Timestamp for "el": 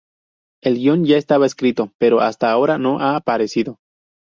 0.63-0.79